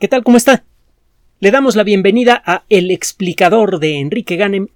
[0.00, 0.24] ¿Qué tal?
[0.24, 0.64] ¿Cómo está?
[1.38, 4.66] Le damos la bienvenida a El explicador de Enrique Ganem.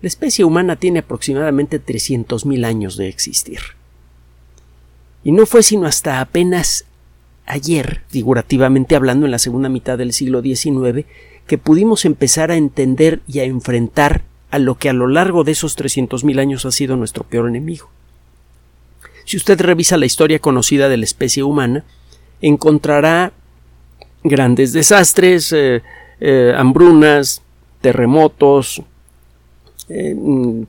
[0.00, 3.58] La especie humana tiene aproximadamente 300.000 años de existir.
[5.24, 6.86] Y no fue sino hasta apenas
[7.44, 11.04] ayer, figurativamente hablando, en la segunda mitad del siglo XIX,
[11.46, 15.52] que pudimos empezar a entender y a enfrentar a lo que a lo largo de
[15.52, 17.90] esos 300.000 años ha sido nuestro peor enemigo.
[19.26, 21.84] Si usted revisa la historia conocida de la especie humana,
[22.40, 23.32] encontrará
[24.24, 25.82] grandes desastres, eh,
[26.20, 27.42] eh, hambrunas,
[27.80, 28.82] terremotos,
[29.88, 30.14] eh,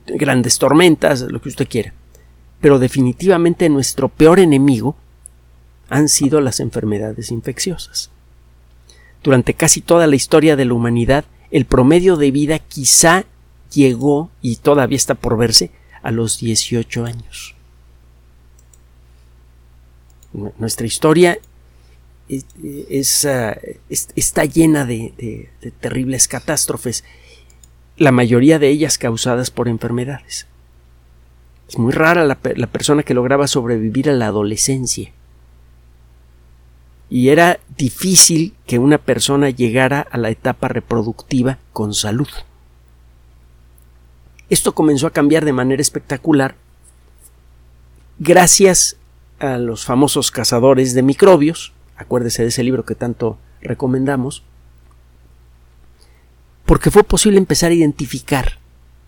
[0.06, 1.92] grandes tormentas, lo que usted quiera.
[2.60, 4.96] Pero definitivamente nuestro peor enemigo
[5.88, 8.10] han sido las enfermedades infecciosas.
[9.22, 13.24] Durante casi toda la historia de la humanidad, el promedio de vida quizá
[13.72, 15.70] llegó, y todavía está por verse,
[16.02, 17.54] a los 18 años.
[20.58, 21.38] Nuestra historia
[23.24, 23.56] Ah,
[23.88, 25.48] está llena de,
[25.80, 27.04] terribles catástrofes,
[27.96, 30.46] la mayoría de ellas causadas por enfermedades.
[31.68, 35.12] Es muy rara la persona que lograba sobrevivir a la adolescencia.
[37.08, 42.28] Y era difícil que una persona llegara a la etapa reproductiva con salud.
[44.48, 46.54] Esto comenzó a cambiar de manera espectacular
[48.20, 48.96] gracias
[49.40, 54.42] a los famosos cazadores de microbios, acuérdese de ese libro que tanto recomendamos,
[56.64, 58.58] porque fue posible empezar a identificar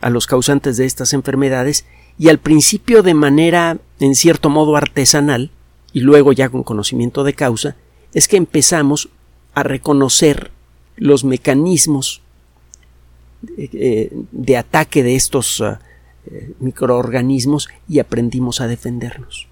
[0.01, 1.87] a los causantes de estas enfermedades
[2.19, 5.51] y al principio de manera en cierto modo artesanal
[5.93, 7.77] y luego ya con conocimiento de causa
[8.13, 9.09] es que empezamos
[9.55, 10.51] a reconocer
[10.97, 12.20] los mecanismos
[13.57, 15.81] eh, de ataque de estos ah,
[16.27, 19.48] eh, microorganismos y aprendimos a defendernos.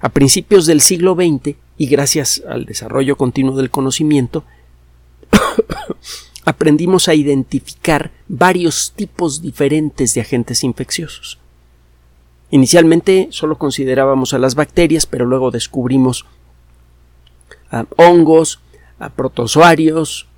[0.00, 4.44] A principios del siglo XX y gracias al desarrollo continuo del conocimiento,
[6.44, 11.40] aprendimos a identificar varios tipos diferentes de agentes infecciosos.
[12.52, 16.24] Inicialmente solo considerábamos a las bacterias, pero luego descubrimos
[17.72, 18.60] a hongos,
[19.00, 20.28] a protozoarios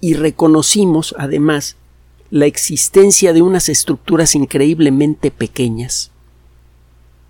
[0.00, 1.76] y reconocimos además
[2.30, 6.10] la existencia de unas estructuras increíblemente pequeñas,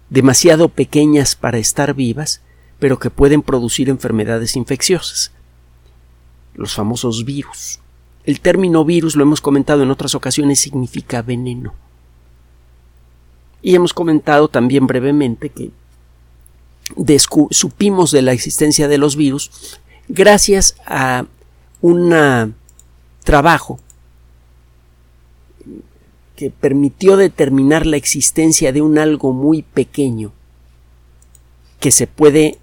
[0.09, 2.41] demasiado pequeñas para estar vivas,
[2.85, 5.33] pero que pueden producir enfermedades infecciosas.
[6.53, 7.81] Los famosos virus.
[8.27, 11.73] El término virus, lo hemos comentado en otras ocasiones, significa veneno.
[13.63, 15.71] Y hemos comentado también brevemente que
[17.49, 21.25] supimos de la existencia de los virus gracias a
[21.81, 22.55] un
[23.23, 23.81] trabajo
[26.37, 30.33] que permitió determinar la existencia de un algo muy pequeño
[31.81, 32.59] que se puede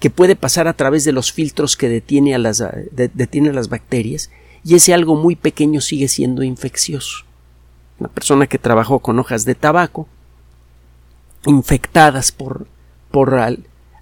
[0.00, 4.30] que puede pasar a través de los filtros que detiene a las, detiene las bacterias
[4.64, 7.24] y ese algo muy pequeño sigue siendo infeccioso.
[7.98, 10.08] Una persona que trabajó con hojas de tabaco
[11.46, 12.66] infectadas por,
[13.10, 13.38] por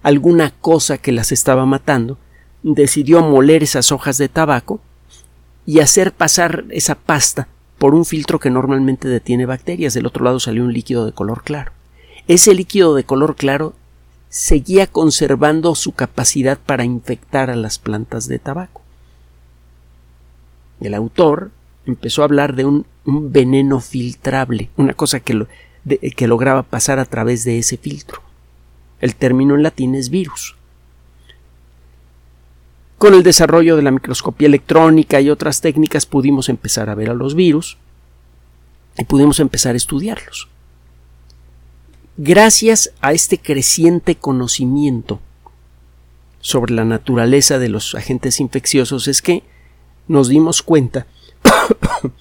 [0.01, 2.17] alguna cosa que las estaba matando,
[2.63, 4.79] decidió moler esas hojas de tabaco
[5.65, 9.93] y hacer pasar esa pasta por un filtro que normalmente detiene bacterias.
[9.93, 11.73] Del otro lado salió un líquido de color claro.
[12.27, 13.73] Ese líquido de color claro
[14.29, 18.81] seguía conservando su capacidad para infectar a las plantas de tabaco.
[20.79, 21.51] El autor
[21.85, 25.47] empezó a hablar de un, veneno filtrable, una cosa que,
[26.15, 28.21] que lograba pasar a través de ese filtro.
[29.01, 30.55] El término en latín es virus.
[32.99, 37.13] Con el desarrollo de la microscopía electrónica y otras técnicas pudimos empezar a ver a
[37.13, 37.77] los virus
[38.97, 40.49] y pudimos empezar a estudiarlos
[42.21, 45.21] gracias a este creciente conocimiento
[46.41, 49.43] sobre la naturaleza de los agentes infecciosos es que
[50.09, 51.07] nos dimos cuenta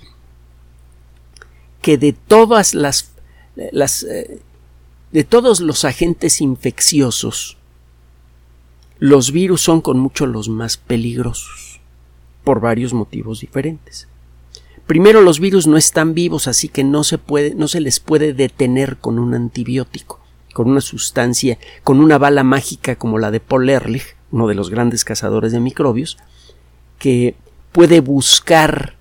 [1.83, 3.11] que de todas las,
[3.57, 4.41] eh,
[5.11, 7.57] de todos los agentes infecciosos
[9.01, 11.81] los virus son con mucho los más peligrosos
[12.45, 14.08] por varios motivos diferentes.
[14.89, 18.33] Primero, los virus no están vivos, así que no se puede, no se les puede
[18.33, 20.19] detener con un antibiótico,
[20.55, 24.71] con una sustancia, con una bala mágica como la de Paul Ehrlich, uno de los
[24.71, 26.17] grandes cazadores de microbios,
[26.99, 27.37] que
[27.71, 28.97] puede buscar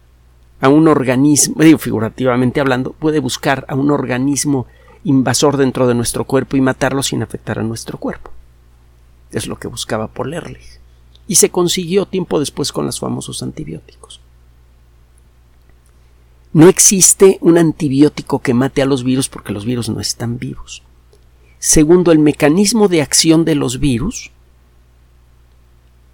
[0.59, 4.67] a un organismo, digo figurativamente hablando, puede buscar a un organismo
[5.05, 8.31] invasor dentro de nuestro cuerpo y matarlo sin afectar a nuestro cuerpo.
[9.31, 10.81] Es lo que buscaba Paul Ehrlich.
[11.29, 14.19] Y se consiguió tiempo después con los famosos antibióticos.
[16.53, 20.83] No existe un antibiótico que mate a los virus porque los virus no están vivos.
[21.59, 24.31] Segundo, el mecanismo de acción de los virus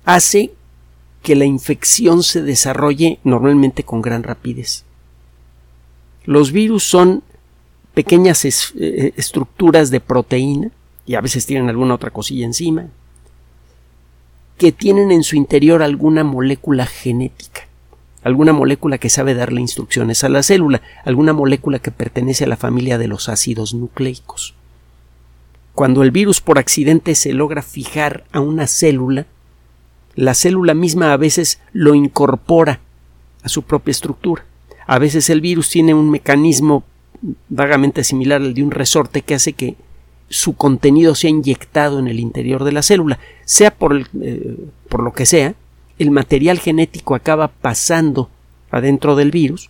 [0.06, 0.52] hace
[1.22, 4.84] que la infección se desarrolle normalmente con gran rapidez.
[6.26, 7.24] Los virus son
[7.94, 10.72] pequeñas eh, estructuras de proteína,
[11.06, 12.88] y a veces tienen alguna otra cosilla encima,
[14.58, 17.68] que tienen en su interior alguna molécula genética,
[18.24, 22.58] alguna molécula que sabe darle instrucciones a la célula, alguna molécula que pertenece a la
[22.58, 24.56] familia de los ácidos nucleicos.
[25.74, 29.26] Cuando el virus por accidente se logra fijar a una célula,
[30.16, 32.80] la célula misma a veces lo incorpora
[33.42, 34.46] a su propia estructura.
[34.86, 36.84] A veces el virus tiene un mecanismo
[37.50, 39.76] vagamente similar al de un resorte que hace que
[40.30, 44.58] su contenido sea inyectado en el interior de la célula, sea por, eh,
[44.90, 45.56] por lo que sea,
[46.04, 48.30] el material genético acaba pasando
[48.70, 49.70] adentro del virus,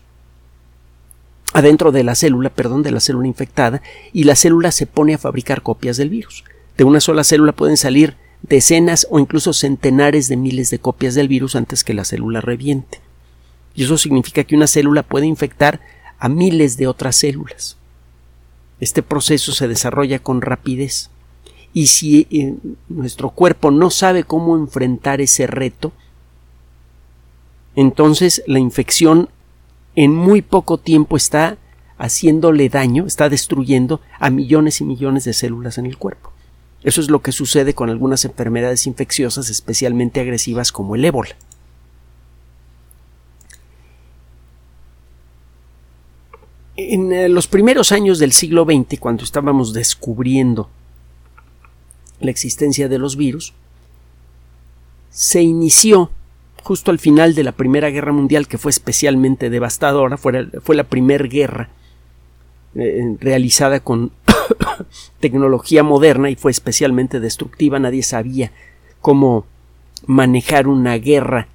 [1.54, 3.82] adentro de la célula, perdón, de la célula infectada,
[4.12, 6.44] y la célula se pone a fabricar copias del virus.
[6.78, 11.28] De una sola célula pueden salir decenas o incluso centenares de miles de copias del
[11.28, 13.00] virus antes que la célula reviente.
[13.76, 15.80] Y eso significa que una célula puede infectar
[16.20, 17.78] a miles de otras células.
[18.80, 21.10] Este proceso se desarrolla con rapidez.
[21.74, 22.56] Y si eh,
[22.90, 25.92] nuestro cuerpo no sabe cómo enfrentar ese reto,
[27.76, 29.30] entonces la infección
[29.96, 31.58] en muy poco tiempo está
[31.98, 36.32] haciéndole daño, está destruyendo a millones y millones de células en el cuerpo.
[36.84, 41.36] Eso es lo que sucede con algunas enfermedades infecciosas especialmente agresivas como el ébola.
[46.76, 50.70] En eh, los primeros años del siglo XX, cuando estábamos descubriendo
[52.20, 53.54] la existencia de los virus,
[55.12, 56.10] se inició
[56.64, 61.26] justo al final de la Primera Guerra Mundial, que fue especialmente devastadora, fue, la primera
[61.26, 61.70] guerra
[62.76, 64.12] eh, realizada con
[65.20, 67.80] tecnología moderna y fue especialmente destructiva.
[67.80, 68.52] Nadie sabía
[69.02, 69.46] cómo
[70.06, 71.48] manejar una guerra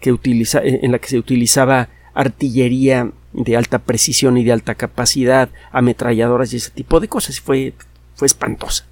[0.00, 5.50] que utiliza, en la que se utilizaba artillería de alta precisión y de alta capacidad,
[5.72, 7.40] ametralladoras y ese tipo de cosas.
[7.40, 7.74] Fue,
[8.14, 8.86] fue espantosa.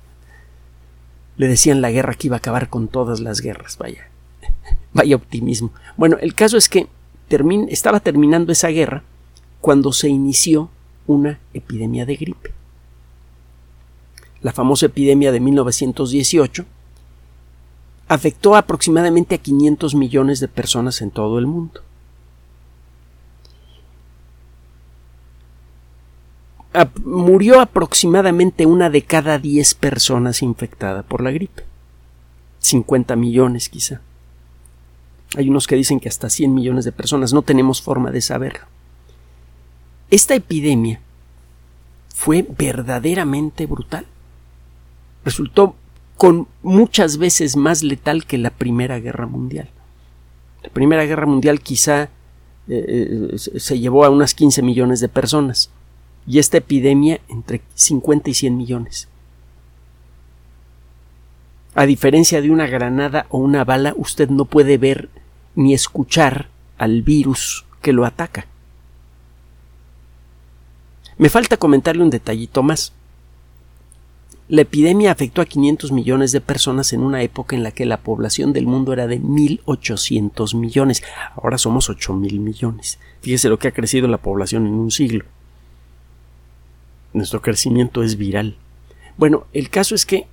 [1.39, 4.12] Le decían la guerra que iba a acabar con todas las guerras, vaya.
[4.93, 5.71] Vaya optimismo.
[5.97, 6.89] Bueno, el caso es que
[7.69, 9.03] estaba terminando esa guerra
[9.61, 10.71] cuando se inició
[11.07, 12.53] una epidemia de gripe.
[14.43, 16.67] La famosa epidemia de 1918
[18.09, 21.81] afectó aproximadamente a 500 millones de personas en todo el mundo.
[27.05, 31.65] murió aproximadamente una de cada 10 personas infectada por la gripe.
[32.61, 34.01] 50 millones quizá.
[35.37, 37.33] Hay unos que dicen que hasta 100 millones de personas.
[37.33, 38.67] No tenemos forma de saberlo.
[40.11, 41.01] Esta epidemia
[42.15, 44.07] fue verdaderamente brutal.
[45.25, 45.75] Resultó
[46.17, 49.69] con muchas veces más letal que la Primera Guerra Mundial.
[50.63, 52.11] La Primera Guerra Mundial quizá
[52.69, 55.71] eh, eh, se llevó a unas 15 millones de personas
[56.27, 59.09] y esta epidemia entre 50 y 100 millones.
[61.75, 65.09] A diferencia de una granada o una bala, usted no puede ver
[65.55, 68.47] ni escuchar al virus que lo ataca.
[71.19, 72.93] Me falta comentarle un detallito más.
[74.49, 78.01] La epidemia afectó a 500 millones de personas en una época en la que la
[78.01, 81.03] población del mundo era de 1.800 millones.
[81.37, 82.99] Ahora somos 8.000 millones.
[83.21, 85.25] Fíjese lo que ha crecido la población en un siglo.
[87.13, 88.57] Nuestro crecimiento es viral.
[89.17, 90.27] Bueno, el caso es que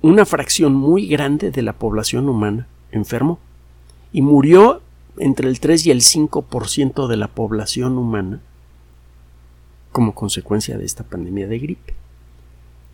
[0.00, 3.38] una fracción muy grande de la población humana enfermó
[4.12, 4.82] y murió
[5.18, 8.40] entre el 3 y el 5% de la población humana
[9.92, 11.94] como consecuencia de esta pandemia de gripe.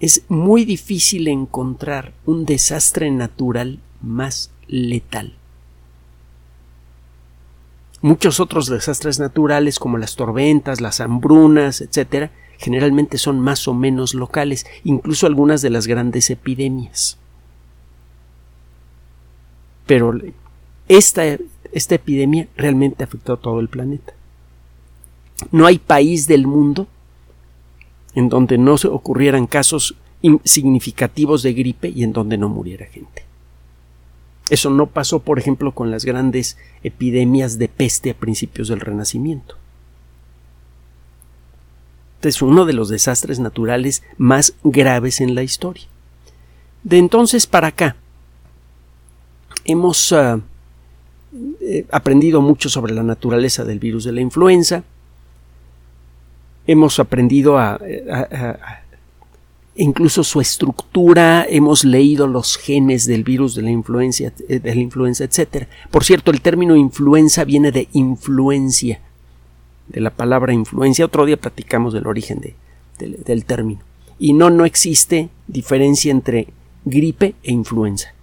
[0.01, 5.35] Es muy difícil encontrar un desastre natural más letal.
[8.03, 14.15] Muchos otros desastres naturales como las tormentas, las hambrunas, etc., generalmente son más o menos
[14.15, 17.19] locales, incluso algunas de las grandes epidemias.
[19.87, 20.13] Pero
[20.89, 21.23] esta,
[21.73, 24.13] esta epidemia realmente afectó a todo el planeta.
[25.51, 26.87] No hay país del mundo
[28.15, 29.95] en donde no se ocurrieran casos
[30.45, 33.25] significativos de gripe y en donde no muriera gente.
[34.49, 39.57] Eso no pasó, por ejemplo, con las grandes epidemias de peste a principios del Renacimiento.
[42.23, 45.85] Es uno de los desastres naturales más graves en la historia.
[46.83, 47.97] De entonces para acá,
[49.65, 50.41] hemos ah,
[51.61, 54.85] eh, aprendido mucho sobre la naturaleza del virus de la influenza,
[56.67, 57.79] hemos aprendido a,
[59.77, 64.81] incluso su estructura, hemos leído los genes del virus de la influencia, eh, de la
[64.81, 65.67] influenza, etc.
[65.91, 69.01] Por cierto, el término influenza viene de influencia,
[69.89, 71.05] de la palabra influencia.
[71.05, 72.41] Otro día platicamos del origen
[72.99, 73.81] del término.
[74.19, 76.49] Y no, no existe diferencia entre
[76.85, 78.16] gripe e influenza.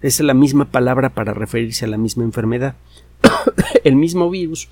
[0.00, 2.76] Es la misma palabra para referirse a la misma enfermedad.
[3.84, 4.68] el mismo virus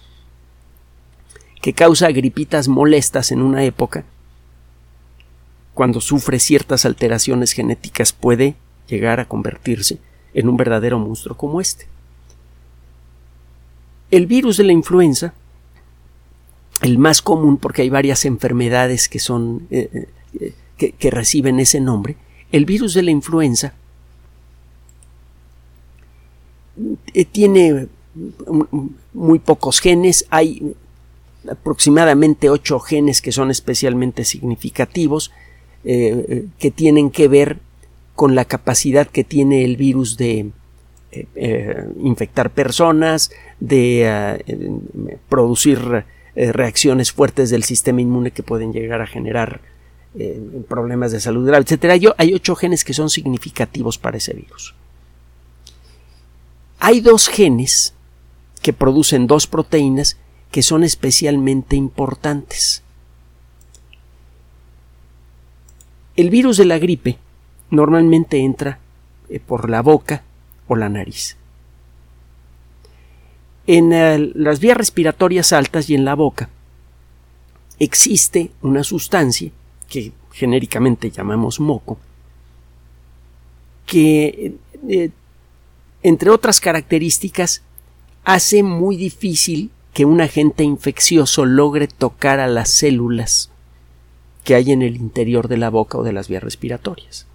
[1.61, 4.05] que causa gripitas molestas en una época,
[5.75, 8.55] cuando sufre ciertas alteraciones genéticas puede
[8.87, 9.99] llegar a convertirse
[10.33, 11.89] en un verdadero monstruo como este.
[14.13, 15.35] El virus de la influenza,
[16.83, 20.07] el más común porque hay varias enfermedades que son eh,
[20.39, 22.17] eh, que reciben ese nombre,
[22.53, 23.86] el virus de la influenza eh,
[27.33, 27.89] tiene
[29.13, 30.75] muy pocos genes, hay
[31.51, 35.33] aproximadamente ocho genes que son especialmente significativos,
[35.85, 37.59] eh, que tienen que ver
[38.15, 40.51] con la capacidad que tiene el virus de
[41.13, 43.31] eh, infectar personas,
[43.61, 44.43] de
[45.29, 46.05] producir
[46.35, 49.61] reacciones fuertes del sistema inmune que pueden llegar a generar
[50.69, 52.15] problemas de salud grave, etc.
[52.17, 54.75] Hay ocho genes que son significativos para ese virus.
[56.79, 57.95] Hay dos genes
[58.63, 60.17] que producen dos proteínas
[60.51, 62.83] que son especialmente importantes.
[66.17, 67.19] El virus de la gripe
[67.71, 68.79] normalmente entra
[69.29, 70.23] eh, por la boca
[70.69, 71.37] o la nariz.
[73.67, 76.49] En eh, las vías respiratorias altas y en la boca
[77.79, 79.51] existe una sustancia
[79.89, 81.99] que genéricamente llamamos moco
[83.85, 84.55] que
[84.89, 85.11] eh,
[86.07, 87.63] entre otras características,
[88.23, 93.51] hace muy difícil que un agente infeccioso logre tocar a las células
[94.45, 97.27] que hay en el interior de la boca o de las vías respiratorias.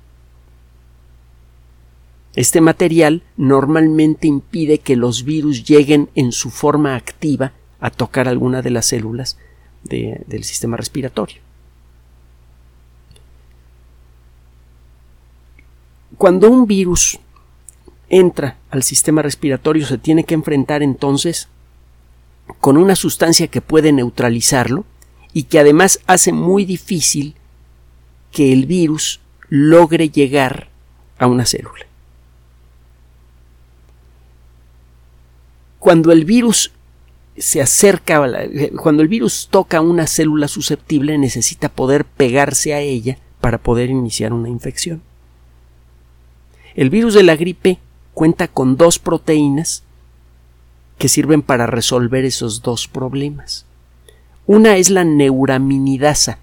[2.34, 7.52] Este material normalmente impide que los virus lleguen en su forma activa
[7.82, 9.38] a tocar alguna de las células
[9.84, 11.42] del sistema respiratorio.
[16.18, 17.20] Cuando un virus
[18.12, 21.48] entra al sistema respiratorio se tiene que enfrentar entonces
[22.60, 24.84] con una sustancia que puede neutralizarlo
[25.34, 27.36] y que además hace muy difícil
[28.32, 30.68] que el virus logre llegar
[31.18, 31.86] a una célula.
[35.80, 36.72] Cuando el virus
[37.38, 38.22] se acerca,
[38.82, 44.34] cuando el virus toca una célula susceptible necesita poder pegarse a ella para poder iniciar
[44.34, 45.02] una infección.
[46.76, 47.80] El virus de la gripe
[48.14, 49.84] cuenta con dos proteínas
[50.98, 53.66] que sirven para resolver esos dos problemas.
[54.46, 56.40] Una es la neuraminidasa.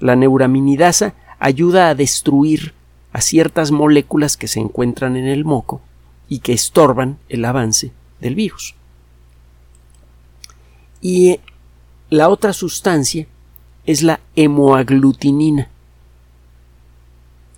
[0.00, 2.74] La neuraminidasa ayuda a destruir
[3.12, 5.80] a ciertas moléculas que se encuentran en el moco
[6.28, 8.74] y que estorban el avance del virus.
[11.00, 11.38] Y
[12.10, 13.26] la otra sustancia
[13.86, 15.68] es la hemoaglutinina.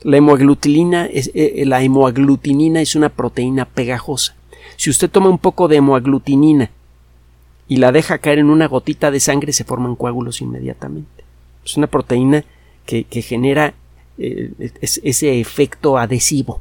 [0.06, 4.36] La hemoaglutinina es, eh, eh, la hemoaglutinina es una proteína pegajosa.
[4.76, 6.70] Si usted toma un poco de hemoaglutinina
[7.66, 11.24] y la deja caer en una gotita de sangre, se forman coágulos inmediatamente.
[11.64, 12.44] Es una proteína
[12.84, 13.74] que, genera
[14.16, 16.60] eh, ese efecto adhesivo.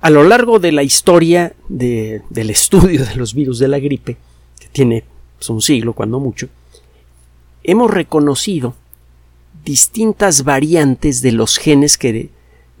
[0.00, 4.16] A lo largo de la historia del estudio de los virus de la gripe,
[4.58, 5.04] que tiene
[5.36, 6.48] pues, un siglo cuando mucho,
[7.64, 8.74] hemos reconocido
[9.64, 12.30] distintas variantes de los genes que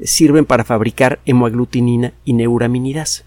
[0.02, 3.24] sirven para fabricar hemoaglutinina y neuraminidasa.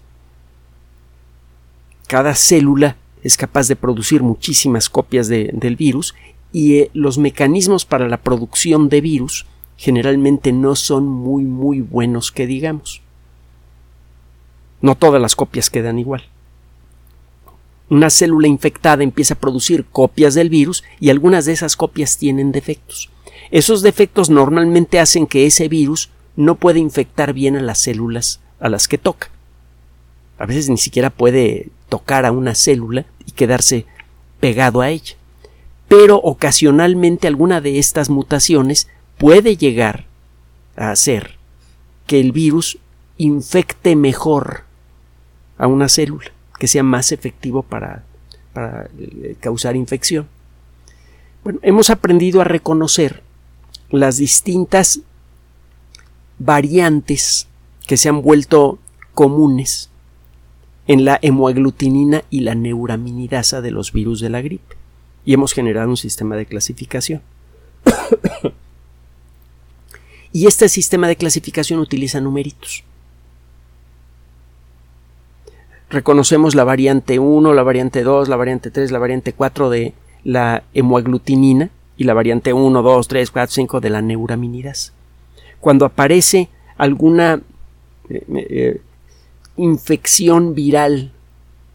[2.06, 6.14] Cada célula es capaz de producir muchísimas copias del virus
[6.52, 9.46] y eh, los mecanismos para la producción de virus
[9.76, 13.02] generalmente no son muy muy buenos que digamos.
[14.80, 16.24] No todas las copias quedan igual.
[17.88, 22.52] Una célula infectada empieza a producir copias del virus y algunas de esas copias tienen
[22.52, 23.10] defectos.
[23.50, 28.68] Esos defectos normalmente hacen que ese virus no pueda infectar bien a las células a
[28.68, 29.30] las que toca.
[30.38, 33.86] A veces ni siquiera puede tocar a una célula y quedarse
[34.40, 35.14] pegado a ella.
[35.88, 38.88] Pero ocasionalmente alguna de estas mutaciones
[39.18, 40.06] puede llegar
[40.76, 41.36] a hacer
[42.06, 42.78] que el virus
[43.16, 44.64] infecte mejor
[45.56, 48.04] a una célula, que sea más efectivo para,
[48.52, 50.28] para eh, causar infección.
[51.44, 53.22] Bueno, hemos aprendido a reconocer
[53.90, 55.00] las distintas
[56.38, 57.46] variantes
[57.86, 58.78] que se han vuelto
[59.12, 59.90] comunes
[60.86, 64.76] en la hemoaglutinina y la neuraminidasa de los virus de la gripe
[65.26, 67.20] y hemos generado un sistema de clasificación.
[70.32, 72.84] y este sistema de clasificación utiliza numeritos.
[75.90, 80.64] Reconocemos la variante 1, la variante 2, la variante 3, la variante 4 de la
[80.74, 84.92] hemoaglutinina y la variante 1, 2, 3, 4, 5 de la neuraminidasa.
[85.60, 87.40] Cuando aparece alguna
[88.08, 88.80] eh, eh,
[89.56, 91.12] infección viral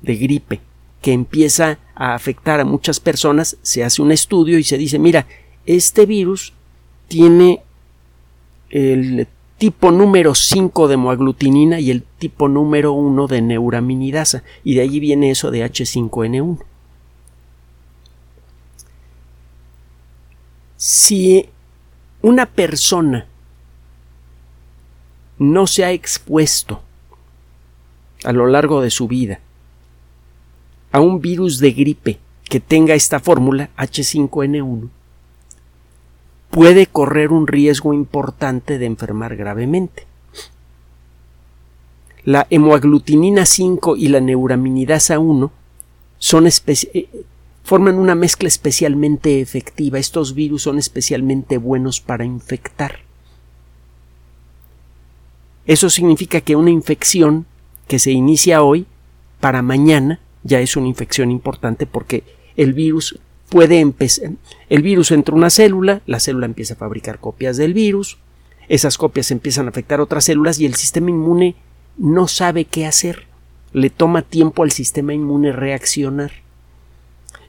[0.01, 0.59] de gripe
[1.01, 5.25] que empieza a afectar a muchas personas, se hace un estudio y se dice, mira,
[5.65, 6.53] este virus
[7.07, 7.61] tiene
[8.69, 9.27] el
[9.57, 14.99] tipo número 5 de moaglutinina y el tipo número 1 de neuraminidasa, y de allí
[14.99, 16.59] viene eso de H5N1.
[20.81, 21.49] Si
[22.21, 23.27] una persona
[25.37, 26.81] no se ha expuesto
[28.23, 29.41] a lo largo de su vida
[30.93, 34.87] a un virus de gripe que tenga esta fórmula H5N1,
[36.49, 40.07] puede correr un riesgo importante de enfermar gravemente.
[42.23, 45.51] La hemoaglutinina 5 y la neuraminidasa 1
[46.19, 47.09] son eh,
[47.63, 49.99] forman una mezcla especialmente efectiva.
[49.99, 52.99] Estos virus son especialmente buenos para infectar.
[55.65, 57.45] Eso significa que una infección
[57.87, 58.87] que se inicia hoy,
[59.39, 62.23] para mañana, ya es una infección importante porque
[62.55, 64.31] el virus puede empezar.
[64.69, 68.17] El virus entra una célula, la célula empieza a fabricar copias del virus,
[68.67, 71.55] esas copias empiezan a afectar otras células y el sistema inmune
[71.97, 73.27] no sabe qué hacer.
[73.73, 76.31] Le toma tiempo al sistema inmune reaccionar.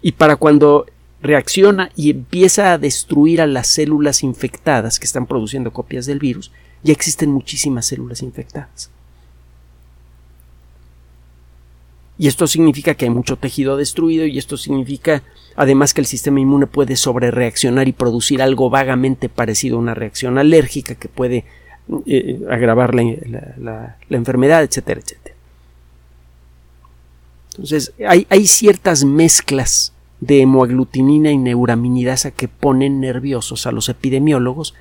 [0.02, 0.87] Y para cuando
[1.23, 6.50] reacciona y empieza a destruir a las células infectadas que están produciendo copias del virus,
[6.83, 8.90] ya existen muchísimas células infectadas.
[12.19, 15.23] Y esto significa que hay mucho tejido destruido y esto significa
[15.57, 20.38] además que el sistema inmune puede sobrereaccionar y producir algo vagamente parecido a una reacción
[20.38, 21.45] alérgica que puede
[22.07, 25.35] eh, agravar la, enfermedad, etcétera, etcétera.
[27.61, 34.73] Entonces, hay, ciertas mezclas de hemoaglutinina y neuraminidasa que ponen nerviosos a los epidemiólogos,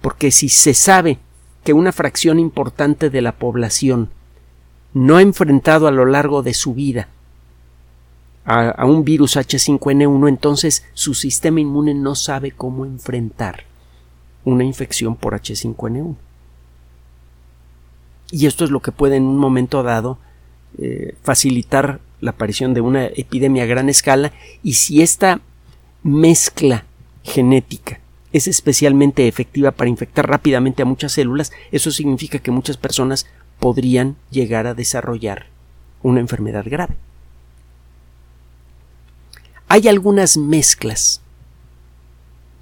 [0.00, 1.18] porque si se sabe
[1.62, 4.08] que una fracción importante de la población
[4.94, 7.08] no ha enfrentado a lo largo de su vida
[8.46, 13.64] a, un virus H5N1, entonces su sistema inmune no sabe cómo enfrentar
[14.46, 16.16] una infección por H5N1.
[18.30, 20.18] Y esto es lo que puede en un momento dado
[20.78, 24.32] eh, facilitar la aparición de una epidemia a gran escala
[24.62, 25.40] y si esta
[26.02, 26.86] mezcla
[27.24, 28.00] genética
[28.32, 33.26] es especialmente efectiva para infectar rápidamente a muchas células, eso significa que muchas personas
[33.58, 35.46] podrían llegar a desarrollar
[36.02, 36.94] una enfermedad grave.
[39.68, 41.20] Hay algunas mezclas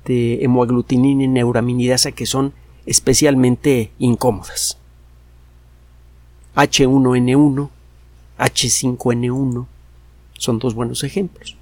[0.06, 2.54] de hemoaglutinina y neuraminidasa que son
[2.86, 4.78] especialmente incómodas.
[6.56, 7.68] H1N1,
[8.40, 9.66] H5N1
[10.38, 11.56] son dos buenos ejemplos.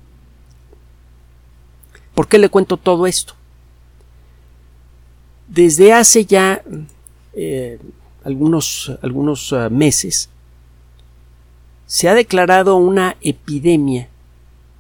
[2.14, 3.34] ¿Por qué le cuento todo esto?
[5.48, 6.62] Desde hace ya
[7.32, 7.78] eh,
[8.24, 10.28] algunos, algunos ah, meses,
[11.86, 14.08] se ha declarado una epidemia,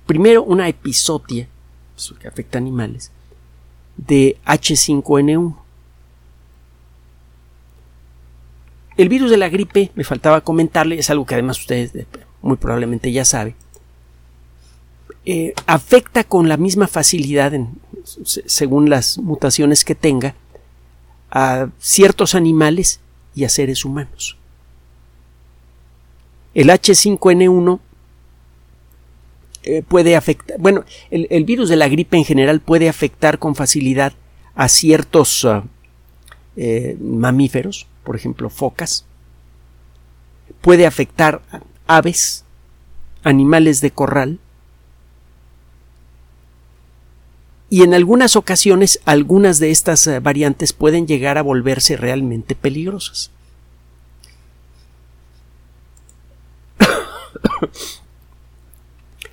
[0.06, 1.48] primero una episodia,
[2.20, 3.10] que afecta a animales,
[3.96, 5.56] de H5N1.
[8.98, 11.92] El virus de la gripe, me faltaba comentarle, es algo que además ustedes
[12.42, 13.54] muy probablemente ya saben,
[15.24, 17.52] eh, afecta con la misma facilidad,
[18.04, 20.34] según las mutaciones que tenga,
[21.30, 22.98] a ciertos animales
[23.36, 24.36] y a seres humanos.
[26.52, 27.78] El H5N1
[29.62, 34.12] eh, puede afectar, bueno, el, virus de la gripe en general puede afectar con facilidad
[34.56, 35.62] a ciertos ah,
[36.56, 39.04] eh, mamíferos, por ejemplo, focas,
[40.62, 41.42] puede afectar
[41.86, 42.42] aves,
[43.22, 44.38] animales de corral,
[47.68, 53.30] y en algunas ocasiones algunas de estas eh, variantes pueden llegar a volverse realmente peligrosas.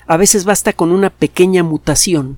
[0.06, 2.38] a veces basta con una pequeña mutación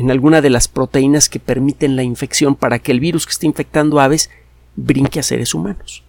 [0.00, 3.44] en alguna de las proteínas que permiten la infección para que el virus que está
[3.44, 4.30] infectando aves
[4.76, 6.02] brinque a seres humanos.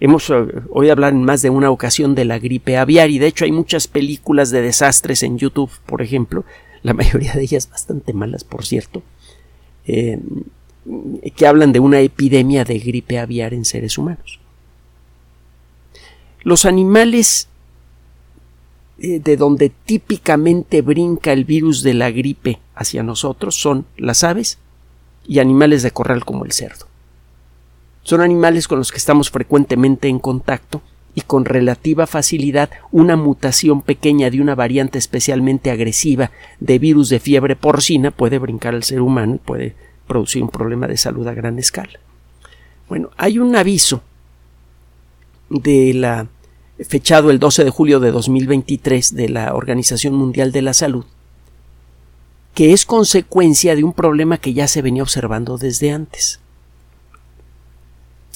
[0.00, 0.34] Hemos eh,
[0.70, 3.52] oído hablar en más de una ocasión de la gripe aviar y de hecho hay
[3.52, 6.44] muchas películas de desastres en YouTube, por ejemplo,
[6.82, 9.02] la mayoría de ellas bastante malas, por cierto,
[9.86, 10.18] eh,
[11.34, 14.40] que hablan de una epidemia de gripe aviar en seres humanos.
[16.42, 17.48] Los animales
[18.98, 24.58] eh, de donde típicamente brinca el virus de la gripe hacia nosotros son las aves
[25.26, 26.86] y animales de corral como el cerdo.
[28.02, 30.82] Son animales con los que estamos frecuentemente en contacto
[31.14, 37.20] y con relativa facilidad una mutación pequeña de una variante especialmente agresiva de virus de
[37.20, 39.74] fiebre porcina puede brincar al ser humano y puede
[40.06, 41.98] producir un problema de salud a gran escala.
[42.88, 44.02] Bueno, hay un aviso
[45.48, 46.26] de la
[46.84, 51.04] fechado el 12 de julio de 2023 de la Organización Mundial de la Salud
[52.54, 56.40] que es consecuencia de un problema que ya se venía observando desde antes.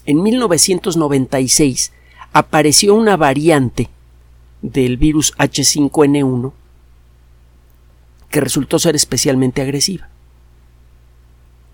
[0.05, 1.93] En 1996
[2.33, 3.89] apareció una variante
[4.63, 6.53] del virus H5N1
[8.31, 10.09] que resultó ser especialmente agresiva.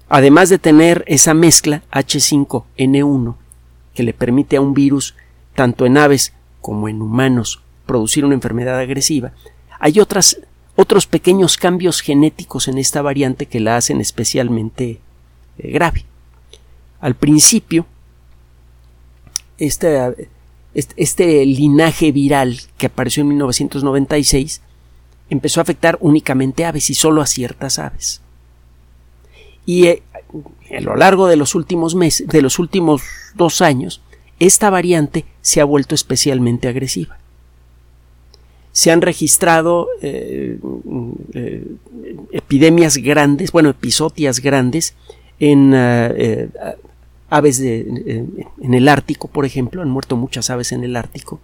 [0.09, 3.37] Además de tener esa mezcla H5N1
[3.95, 5.15] que le permite a un virus,
[5.55, 9.33] tanto en aves como en humanos, producir una enfermedad agresiva,
[9.79, 10.39] hay otras,
[10.77, 15.01] otros pequeños cambios genéticos en esta variante que la hacen especialmente
[15.59, 16.05] eh, grave.
[17.01, 17.87] Al principio,
[19.59, 24.63] este, linaje viral que apareció en 1996
[25.31, 28.21] empezó a afectar únicamente aves y solo a ciertas aves.
[29.67, 30.03] Y eh,
[30.77, 33.03] a lo largo de los últimos meses, de los últimos
[33.35, 34.03] dos años,
[34.41, 37.19] esta variante se ha vuelto especialmente agresiva.
[38.75, 40.59] Se han registrado eh,
[41.33, 41.67] eh,
[42.33, 44.95] epidemias grandes, bueno, episodias grandes
[45.41, 45.73] en
[47.31, 47.81] aves de,
[48.61, 51.41] en el Ártico, por ejemplo, han muerto muchas aves en el Ártico.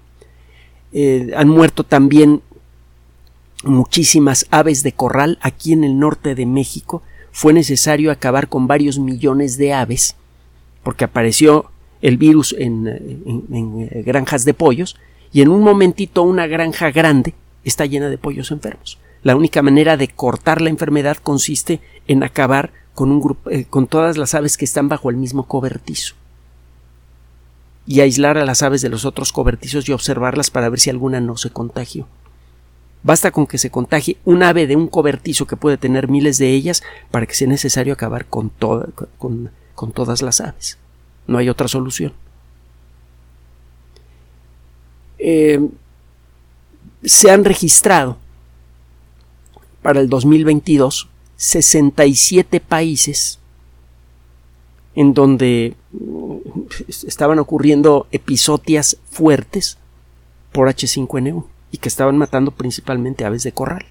[0.93, 2.43] Eh, han muerto también
[3.63, 7.03] muchísimas aves de corral aquí en el norte de México.
[7.33, 10.17] Fue necesario acabar con varios millones de aves
[10.83, 11.71] porque apareció
[12.03, 14.97] el virus en, eh, granjas de pollos
[15.33, 18.99] y en un momentito una granja grande está llena de pollos enfermos.
[19.23, 23.87] La única manera de cortar la enfermedad consiste en acabar con, un grupo, eh, con
[23.87, 26.15] todas las aves que están bajo el mismo cobertizo
[27.87, 31.21] y aislar a las aves de los otros cobertizos y observarlas para ver si alguna
[31.21, 32.07] no se contagió.
[33.03, 36.51] Basta con que se contagie un ave de un cobertizo que puede tener miles de
[36.51, 38.51] ellas para que sea necesario acabar con,
[39.19, 40.79] con, con todas las aves.
[41.27, 42.13] No hay otra solución.
[45.23, 45.61] Eh,
[47.05, 48.17] se han registrado
[49.83, 53.39] para el 2022 67 países
[54.95, 56.37] en donde mm,
[57.07, 59.79] estaban ocurriendo episodias fuertes
[60.53, 63.87] por H5N1 y que estaban matando principalmente aves de corral,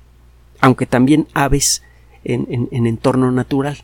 [0.59, 1.81] aunque también aves
[2.23, 3.79] en, entorno natural.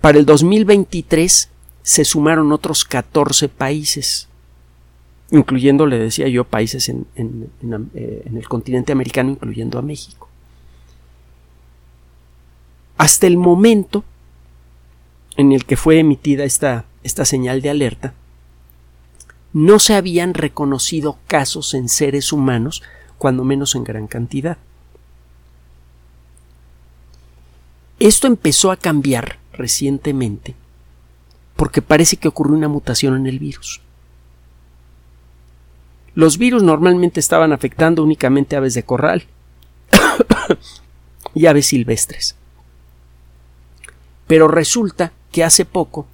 [0.00, 1.50] Para el 2023
[1.82, 4.28] se sumaron otros 14 países,
[5.32, 10.28] incluyendo, le decía yo, países en, eh, en el continente americano, incluyendo a México.
[12.98, 14.04] Hasta el momento
[15.36, 18.14] en el que fue emitida esta, esta señal de alerta,
[19.52, 22.82] no se habían reconocido casos en seres humanos,
[23.18, 24.58] cuando menos en gran cantidad.
[27.98, 30.54] Esto empezó a cambiar recientemente
[31.56, 33.81] porque parece que ocurrió una mutación en el virus.
[36.14, 39.24] Los virus normalmente estaban afectando únicamente aves de corral
[41.34, 42.36] y aves silvestres.
[44.26, 46.06] Pero resulta que hace poco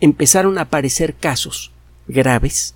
[0.00, 1.72] empezaron a aparecer casos
[2.06, 2.74] graves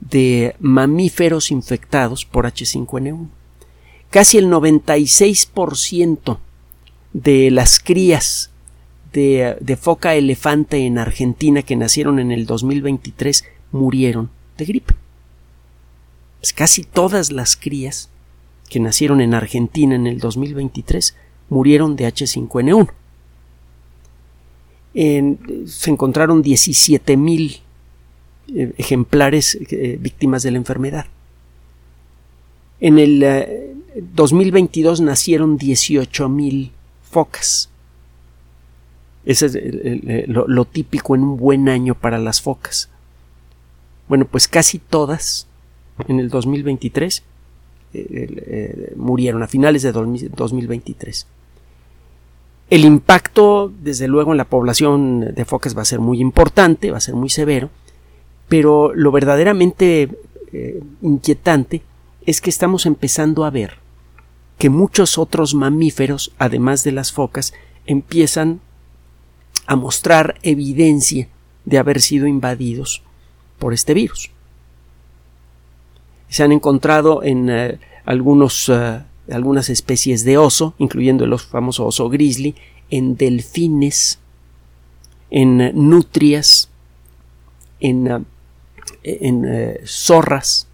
[0.00, 3.28] de mamíferos infectados por H5N1.
[4.10, 6.38] Casi el 96%
[7.12, 8.50] de las crías
[9.12, 15.01] de, foca elefante en Argentina que nacieron en el 2023 murieron de gripe.
[16.42, 18.10] Pues casi todas las crías
[18.68, 21.16] que nacieron en Argentina en el 2023
[21.48, 22.90] murieron de H5N1
[24.94, 27.60] se encontraron 17.000
[28.48, 31.06] eh, ejemplares eh, víctimas de la enfermedad.
[32.80, 33.24] En el
[34.14, 36.70] 2022 eh, nacieron 18.000
[37.10, 37.70] focas.
[39.24, 42.90] Ese es lo, típico en un buen año para las focas.
[44.08, 45.46] Bueno, pues casi todas
[46.08, 47.22] en el 2023
[48.96, 51.26] murieron a finales de 2023.
[52.70, 56.96] El impacto, desde luego, en la población de focas va a ser muy importante, va
[56.96, 57.68] a ser muy severo,
[58.48, 60.08] pero lo verdaderamente
[60.52, 61.82] eh, inquietante
[62.24, 63.74] es que estamos empezando a ver
[64.56, 67.52] que muchos otros mamíferos, además de las focas,
[67.84, 68.60] empiezan
[69.66, 71.28] a mostrar evidencia
[71.64, 73.02] de haber sido invadidos
[73.58, 74.31] por este virus.
[76.32, 82.08] Se han encontrado en eh, algunos, uh, algunas especies de oso, incluyendo el famoso oso
[82.08, 82.54] grizzly,
[82.88, 84.18] en delfines,
[85.30, 86.70] en uh, nutrias,
[87.80, 88.24] en,
[89.02, 90.68] en zorras.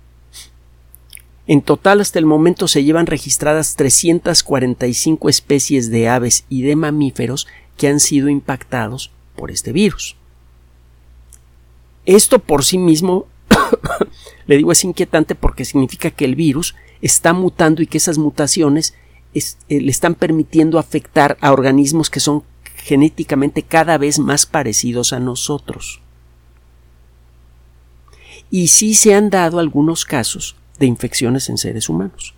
[1.48, 7.48] En total, hasta el momento se llevan registradas 345 especies de aves y de mamíferos
[7.76, 10.14] que han sido impactados por este virus.
[12.06, 13.26] Esto por sí mismo,
[14.48, 18.94] le digo, es inquietante porque significa que el virus está mutando y que esas mutaciones
[19.34, 22.42] eh, le están permitiendo afectar a organismos que son
[22.76, 26.00] genéticamente cada vez más parecidos a nosotros.
[28.50, 32.34] Y sí se han dado algunos casos de infecciones en seres humanos.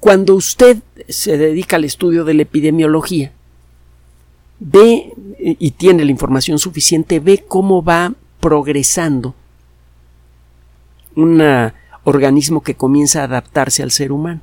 [0.00, 3.32] Cuando usted se dedica al estudio de la epidemiología,
[4.62, 9.34] ve y tiene la información suficiente, ve cómo va progresando
[11.16, 11.42] un
[12.04, 14.40] organismo que comienza a adaptarse al ser humano.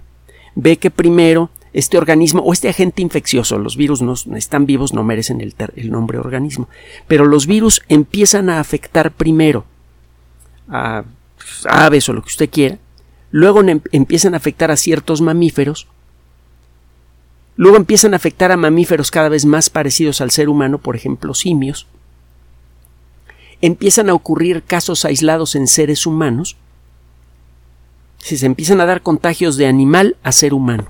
[0.55, 5.03] Ve que primero este organismo o este agente infeccioso, los virus no están vivos, no
[5.03, 6.67] merecen el, el nombre organismo,
[7.07, 9.65] pero los virus empiezan a afectar primero
[10.67, 11.03] a
[11.65, 12.77] aves o lo que usted quiera,
[13.31, 15.87] luego empiezan a afectar a ciertos mamíferos,
[17.59, 21.33] Luego empiezan a afectar a mamíferos cada vez más parecidos al ser humano, por ejemplo
[21.33, 21.87] simios.
[23.59, 26.55] Empiezan a ocurrir casos aislados en seres humanos.
[28.17, 30.85] Si se empiezan a dar contagios de animal a ser humano.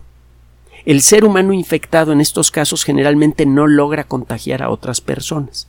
[0.85, 5.67] El ser humano infectado en estos casos generalmente no logra contagiar a otras personas.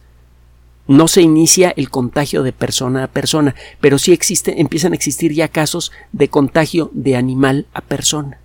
[0.87, 5.33] No se inicia el contagio de persona a persona, pero sí existe, empiezan a existir
[5.33, 8.40] ya casos de contagio de animal a persona.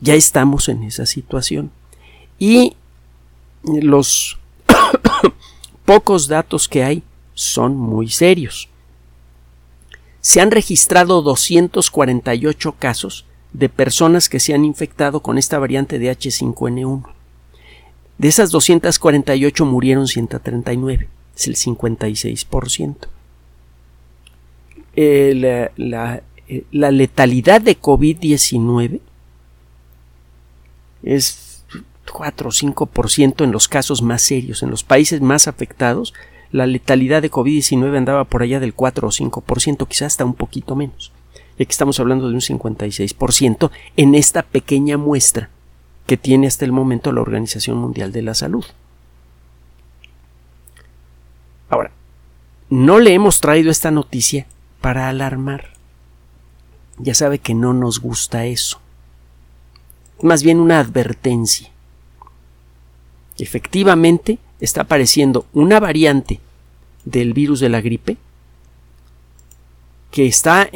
[0.00, 1.70] Ya estamos en esa situación.
[2.38, 2.76] Y
[3.64, 4.38] los
[5.84, 7.02] pocos datos que hay
[7.34, 8.68] son muy serios.
[10.20, 16.10] Se han registrado 248 casos de personas que se han infectado con esta variante de
[16.10, 17.04] H5N1.
[18.18, 22.96] De esas 248 murieron 139, es el 56%.
[24.96, 29.00] Eh, la, eh, la letalidad de COVID-19
[31.02, 31.64] es
[32.10, 34.62] 4 o 5% en los casos más serios.
[34.62, 36.14] En los países más afectados,
[36.52, 40.76] la letalidad de COVID-19 andaba por allá del 4 o 5%, quizás hasta un poquito
[40.76, 41.12] menos.
[41.58, 45.50] Y aquí estamos hablando de un 56% en esta pequeña muestra
[46.06, 48.64] que tiene hasta el momento la Organización Mundial de la Salud.
[51.68, 51.92] Ahora,
[52.68, 54.46] no le hemos traído esta noticia
[54.80, 55.70] para alarmar.
[56.98, 58.80] Ya sabe que no nos gusta eso
[60.22, 61.70] más bien una advertencia.
[63.38, 66.40] Efectivamente, está apareciendo una variante
[67.04, 68.16] del virus de la gripe
[70.10, 70.68] que está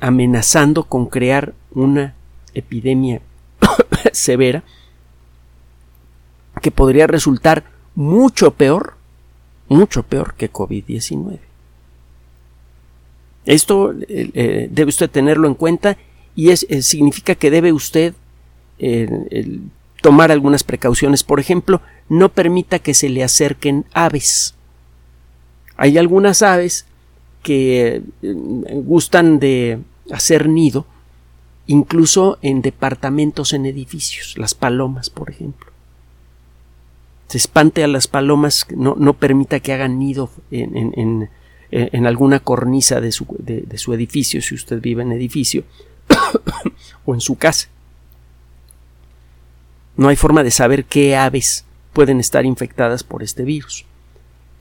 [0.00, 2.14] amenazando con crear una
[2.54, 3.20] epidemia
[4.12, 4.62] severa
[6.62, 8.94] que podría resultar mucho peor,
[9.68, 11.38] mucho peor que COVID-19.
[13.46, 15.98] Esto eh, eh, debe usted tenerlo en cuenta
[16.34, 18.14] y eh, significa que debe usted
[20.00, 21.22] tomar algunas precauciones.
[21.22, 24.54] Por ejemplo, no permita que se le acerquen aves.
[25.76, 26.86] Hay algunas aves
[27.42, 28.32] que eh,
[28.84, 29.78] gustan de
[30.10, 30.86] hacer nido
[31.66, 35.72] incluso en departamentos en edificios, las palomas, por ejemplo.
[37.28, 41.30] Se espante a las palomas, no, no permita que hagan nido en,
[42.06, 45.64] alguna cornisa de su edificio, si usted vive en edificio,
[47.06, 47.68] o en su casa.
[49.96, 53.84] No hay forma de saber qué aves pueden estar infectadas por este virus.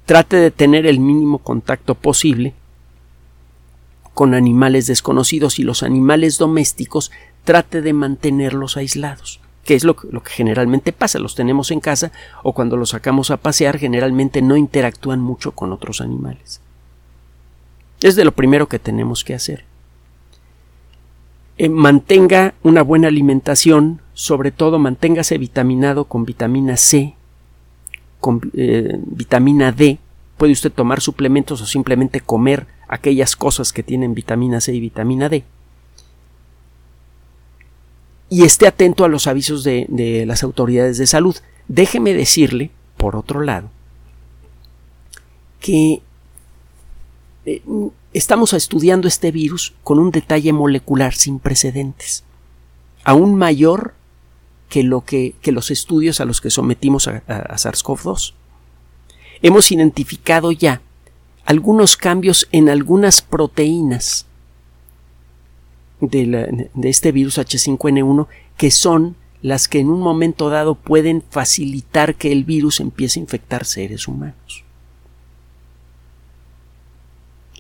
[0.06, 2.54] Trate de tener el mínimo contacto posible
[4.14, 7.12] con animales desconocidos y los animales domésticos
[7.44, 12.12] trate de mantenerlos aislados, que es lo que, generalmente pasa, los tenemos en casa
[12.44, 16.62] o cuando los sacamos a pasear generalmente no interactúan mucho con otros animales.
[18.02, 19.66] Es de lo primero que tenemos que hacer.
[21.58, 27.16] Eh, mantenga una buena alimentación, sobre todo manténgase vitaminado con vitamina C,
[28.20, 29.98] con eh, vitamina D.
[30.38, 35.30] Puede usted tomar suplementos o simplemente comer aquellas cosas que tienen vitamina C y vitamina
[35.30, 35.44] D.
[38.30, 41.36] Y esté atento a los avisos de, las autoridades de salud.
[41.68, 43.70] Déjeme decirle, por otro lado,
[45.60, 46.02] que
[47.46, 47.62] eh,
[48.14, 52.24] estamos estudiando este virus con un detalle molecular sin precedentes,
[53.04, 53.94] aún mayor
[54.74, 58.34] que, lo que, que los estudios a los que sometimos a, SARS-CoV-2.
[59.44, 60.82] Hemos identificado ya
[61.46, 64.26] algunos cambios en algunas proteínas
[66.02, 68.26] de, este virus H5N1
[68.58, 73.22] que son las que en un momento dado pueden facilitar que el virus empiece a
[73.22, 74.64] infectar seres humanos.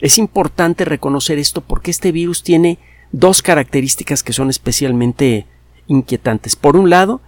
[0.02, 2.80] Es importante reconocer esto porque este virus tiene
[3.12, 5.46] dos características que son especialmente
[5.88, 6.56] inquietantes.
[6.56, 7.22] Por un lado,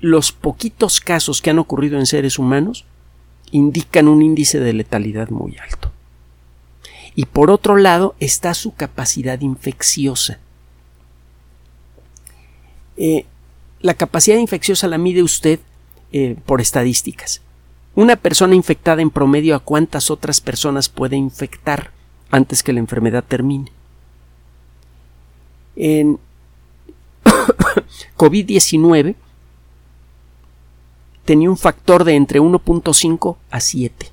[0.00, 2.84] los poquitos casos que han ocurrido en seres humanos
[3.50, 5.90] indican un índice de letalidad muy alto.
[7.14, 10.38] Y por otro lado está su capacidad infecciosa.
[12.96, 13.26] Eh,
[13.80, 15.60] la capacidad infecciosa la mide usted
[16.12, 17.42] eh, por estadísticas.
[17.94, 21.92] Una persona infectada en promedio a cuántas otras personas puede infectar
[22.30, 23.70] antes que la enfermedad termine.
[25.76, 26.18] En
[28.16, 29.14] COVID-19
[31.24, 34.10] tenía un factor de entre 1.5 a 7.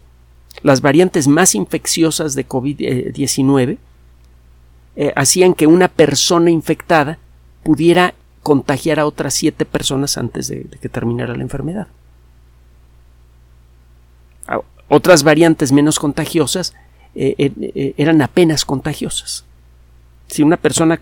[0.64, 3.78] Las variantes más infecciosas de COVID-19
[4.96, 7.18] eh, hacían que una persona infectada
[7.64, 11.88] pudiera contagiar a otras 7 personas antes de, que terminara la enfermedad.
[14.94, 16.74] Otras variantes menos contagiosas
[17.16, 19.46] eh, eh, eran apenas contagiosas.
[20.32, 21.00] Si una persona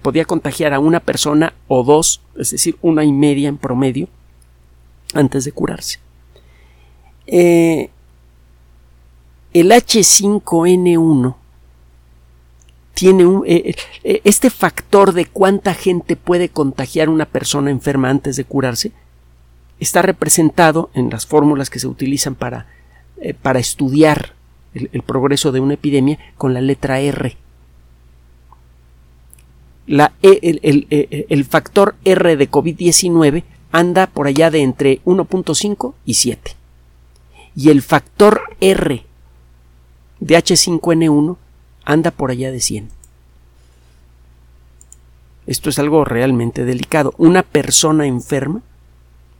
[0.00, 4.08] podía contagiar a una persona o dos, es decir, una y media en promedio,
[5.14, 5.98] antes de curarse.
[7.26, 7.90] Eh,
[9.52, 11.36] el H5N1
[12.94, 18.36] tiene un, eh, eh, este factor de cuánta gente puede contagiar una persona enferma antes
[18.36, 18.92] de curarse
[19.78, 22.66] está representado en las fórmulas que se utilizan para,
[23.40, 24.34] para estudiar
[24.74, 27.36] el, progreso de una epidemia con la letra R.
[29.90, 30.86] La, el, el,
[31.28, 36.54] el factor R de COVID-19 anda por allá de entre 1.5 y 7.
[37.56, 39.04] Y el factor R
[40.20, 41.36] de H5N1
[41.84, 42.88] anda por allá de 100.
[45.48, 47.12] Esto es algo realmente delicado.
[47.18, 48.62] Una persona enferma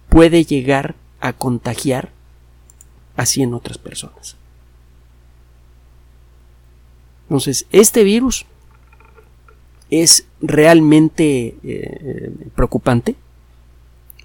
[0.09, 2.11] puede llegar a contagiar
[3.17, 4.35] a 100 otras personas.
[7.29, 8.47] Entonces, este virus
[9.91, 13.17] es realmente eh, preocupante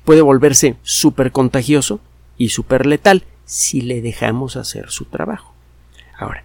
[0.06, 2.00] puede volverse súper contagioso
[2.38, 5.54] y súper letal si le dejamos hacer su trabajo.
[6.18, 6.44] Ahora,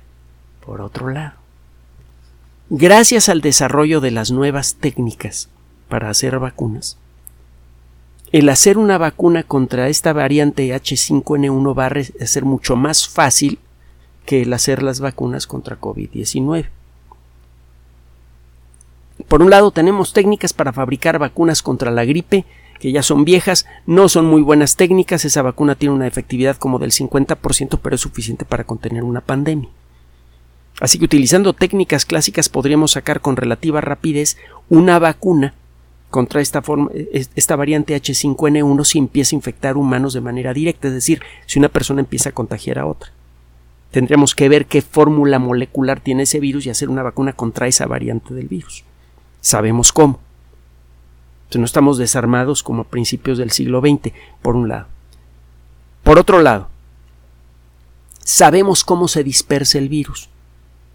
[0.65, 1.35] por otro lado,
[2.71, 5.49] gracias al desarrollo de las nuevas técnicas
[5.89, 6.97] para hacer vacunas,
[8.33, 13.59] el hacer una vacuna contra esta variante H5N1 va a ser mucho más fácil
[14.25, 16.67] que el hacer las vacunas contra COVID-19.
[19.31, 22.47] Por un lado, tenemos técnicas para fabricar vacunas contra la gripe
[22.81, 26.81] que ya son viejas, no son muy buenas técnicas, esa vacuna tiene una efectividad como
[26.81, 29.69] del 50%, pero es suficiente para contener una pandemia.
[30.81, 34.37] Así que utilizando técnicas clásicas podríamos sacar con relativa rapidez
[34.69, 35.55] una vacuna
[36.11, 36.91] contra esta, forma,
[37.37, 41.69] esta variante H5N1 si empieza a infectar humanos de manera directa, es decir, si una
[41.69, 43.13] persona empieza a contagiar a otra.
[43.93, 47.87] Tendríamos que ver qué fórmula molecular tiene ese virus y hacer una vacuna contra esa
[47.87, 48.83] variante del virus.
[49.41, 50.21] Sabemos cómo
[51.59, 54.87] no estamos desarmados como a principios del siglo XX, por un lado.
[56.05, 56.69] Por otro lado,
[58.21, 60.29] sabemos cómo se dispersa el virus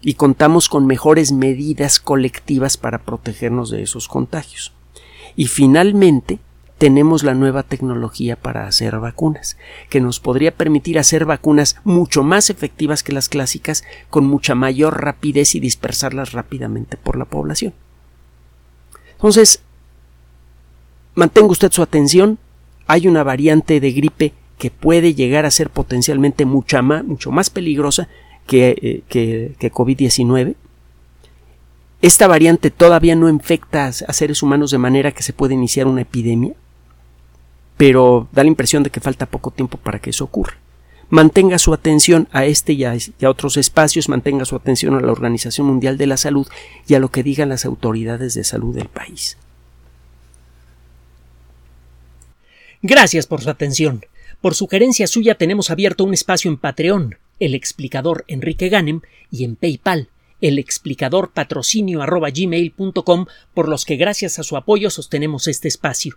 [0.00, 4.72] y contamos con mejores medidas colectivas para protegernos de esos contagios.
[5.36, 6.38] Y finalmente,
[6.78, 9.56] tenemos la nueva tecnología para hacer vacunas,
[9.88, 15.02] que nos podría permitir hacer vacunas mucho más efectivas que las clásicas, con mucha mayor
[15.02, 17.72] rapidez y dispersarlas rápidamente por la población.
[19.16, 19.60] Entonces,
[21.16, 22.38] Mantenga usted su atención.
[22.86, 26.82] Hay una variante de gripe que puede llegar a ser potencialmente mucho
[27.32, 28.08] más peligrosa
[28.46, 30.54] que, eh, que, COVID-19.
[32.02, 36.02] Esta variante todavía no infecta a seres humanos de manera que se pueda iniciar una
[36.02, 36.52] epidemia,
[37.78, 40.58] pero da la impresión de que falta poco tiempo para que eso ocurra.
[41.08, 42.96] Mantenga su atención a este y a,
[43.28, 46.48] otros espacios, mantenga su atención a la Organización Mundial de la Salud
[46.88, 49.38] y a lo que digan las autoridades de salud del país.
[52.82, 54.04] Gracias por su atención.
[54.40, 59.56] Por sugerencia suya tenemos abierto un espacio en Patreon, el explicador Enrique Ganem, y en
[59.56, 60.08] PayPal,
[60.40, 62.00] el explicador patrocinio
[63.54, 66.16] por los que gracias a su apoyo sostenemos este espacio.